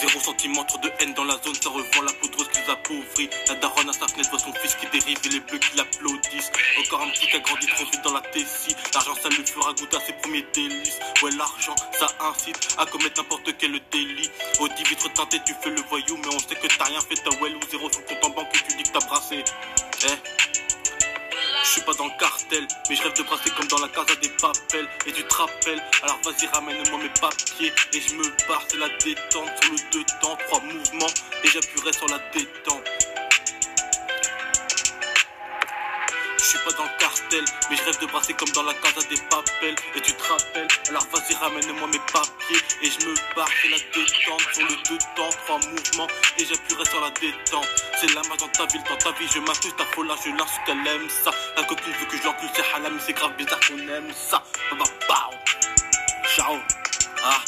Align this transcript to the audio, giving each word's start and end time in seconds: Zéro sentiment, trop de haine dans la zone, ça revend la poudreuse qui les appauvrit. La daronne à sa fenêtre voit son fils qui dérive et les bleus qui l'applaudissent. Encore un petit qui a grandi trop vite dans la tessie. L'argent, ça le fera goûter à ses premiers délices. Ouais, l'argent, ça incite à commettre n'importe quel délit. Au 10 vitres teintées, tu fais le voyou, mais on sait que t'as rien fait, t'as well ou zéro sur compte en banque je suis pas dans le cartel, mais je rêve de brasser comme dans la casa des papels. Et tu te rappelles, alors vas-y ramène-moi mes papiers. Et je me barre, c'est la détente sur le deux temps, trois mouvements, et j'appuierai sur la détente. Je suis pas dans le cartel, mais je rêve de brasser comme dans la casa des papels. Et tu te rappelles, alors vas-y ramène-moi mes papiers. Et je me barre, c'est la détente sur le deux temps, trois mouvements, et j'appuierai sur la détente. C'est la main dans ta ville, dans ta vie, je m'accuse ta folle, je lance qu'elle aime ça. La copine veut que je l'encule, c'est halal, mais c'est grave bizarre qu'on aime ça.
Zéro 0.00 0.20
sentiment, 0.20 0.62
trop 0.64 0.78
de 0.78 0.92
haine 1.00 1.12
dans 1.14 1.24
la 1.24 1.34
zone, 1.42 1.54
ça 1.56 1.70
revend 1.70 2.02
la 2.02 2.12
poudreuse 2.12 2.48
qui 2.52 2.60
les 2.60 2.70
appauvrit. 2.70 3.28
La 3.48 3.56
daronne 3.56 3.88
à 3.88 3.92
sa 3.92 4.06
fenêtre 4.06 4.30
voit 4.30 4.38
son 4.38 4.52
fils 4.54 4.76
qui 4.76 4.86
dérive 4.86 5.18
et 5.24 5.28
les 5.28 5.40
bleus 5.40 5.58
qui 5.58 5.76
l'applaudissent. 5.76 6.52
Encore 6.78 7.02
un 7.02 7.10
petit 7.10 7.26
qui 7.26 7.34
a 7.34 7.40
grandi 7.40 7.66
trop 7.66 7.84
vite 7.84 8.02
dans 8.04 8.12
la 8.12 8.20
tessie. 8.20 8.76
L'argent, 8.94 9.14
ça 9.20 9.28
le 9.28 9.44
fera 9.44 9.72
goûter 9.72 9.96
à 9.96 10.00
ses 10.00 10.12
premiers 10.12 10.46
délices. 10.54 11.00
Ouais, 11.22 11.32
l'argent, 11.32 11.74
ça 11.98 12.06
incite 12.30 12.76
à 12.78 12.86
commettre 12.86 13.20
n'importe 13.20 13.50
quel 13.58 13.72
délit. 13.90 14.30
Au 14.60 14.68
10 14.68 14.82
vitres 14.84 15.12
teintées, 15.14 15.40
tu 15.44 15.54
fais 15.60 15.70
le 15.70 15.82
voyou, 15.88 16.16
mais 16.16 16.32
on 16.32 16.38
sait 16.38 16.54
que 16.54 16.68
t'as 16.68 16.84
rien 16.84 17.00
fait, 17.00 17.16
t'as 17.16 17.36
well 17.42 17.56
ou 17.56 17.60
zéro 17.68 17.90
sur 17.90 18.04
compte 18.04 18.24
en 18.24 18.30
banque 18.30 18.52
je 21.68 21.72
suis 21.74 21.82
pas 21.82 21.92
dans 21.92 22.06
le 22.06 22.18
cartel, 22.18 22.66
mais 22.88 22.96
je 22.96 23.02
rêve 23.02 23.12
de 23.12 23.22
brasser 23.24 23.50
comme 23.50 23.66
dans 23.66 23.78
la 23.78 23.88
casa 23.88 24.14
des 24.22 24.30
papels. 24.30 24.88
Et 25.04 25.12
tu 25.12 25.22
te 25.22 25.34
rappelles, 25.34 25.82
alors 26.02 26.18
vas-y 26.24 26.46
ramène-moi 26.46 26.98
mes 26.98 27.10
papiers. 27.20 27.72
Et 27.92 28.00
je 28.00 28.14
me 28.14 28.24
barre, 28.48 28.62
c'est 28.68 28.78
la 28.78 28.88
détente 28.88 29.50
sur 29.60 29.72
le 29.72 29.78
deux 29.92 30.04
temps, 30.22 30.36
trois 30.46 30.60
mouvements, 30.62 31.12
et 31.44 31.48
j'appuierai 31.48 31.92
sur 31.92 32.06
la 32.08 32.18
détente. 32.32 32.88
Je 36.38 36.44
suis 36.44 36.58
pas 36.64 36.72
dans 36.72 36.84
le 36.84 36.98
cartel, 36.98 37.44
mais 37.68 37.76
je 37.76 37.82
rêve 37.82 37.98
de 38.00 38.06
brasser 38.06 38.32
comme 38.32 38.48
dans 38.50 38.62
la 38.62 38.72
casa 38.72 39.06
des 39.06 39.20
papels. 39.28 39.76
Et 39.94 40.00
tu 40.00 40.14
te 40.14 40.22
rappelles, 40.22 40.68
alors 40.88 41.06
vas-y 41.12 41.34
ramène-moi 41.34 41.88
mes 41.88 42.00
papiers. 42.10 42.62
Et 42.82 42.90
je 42.90 43.06
me 43.06 43.14
barre, 43.36 43.50
c'est 43.60 43.68
la 43.68 43.76
détente 43.76 44.54
sur 44.54 44.64
le 44.64 44.77
deux 44.88 44.98
temps, 45.16 45.28
trois 45.44 45.58
mouvements, 45.70 46.08
et 46.38 46.44
j'appuierai 46.44 46.84
sur 46.86 47.00
la 47.00 47.10
détente. 47.10 47.68
C'est 48.00 48.14
la 48.14 48.22
main 48.22 48.36
dans 48.38 48.48
ta 48.48 48.66
ville, 48.66 48.82
dans 48.88 48.96
ta 48.96 49.10
vie, 49.18 49.28
je 49.32 49.40
m'accuse 49.40 49.74
ta 49.76 49.84
folle, 49.94 50.08
je 50.24 50.30
lance 50.30 50.50
qu'elle 50.64 50.86
aime 50.86 51.08
ça. 51.24 51.30
La 51.56 51.64
copine 51.64 51.92
veut 51.92 52.06
que 52.06 52.16
je 52.16 52.24
l'encule, 52.24 52.48
c'est 52.54 52.74
halal, 52.74 52.92
mais 52.92 53.00
c'est 53.04 53.12
grave 53.12 53.32
bizarre 53.36 53.60
qu'on 53.68 53.78
aime 53.78 54.12
ça. 54.14 54.42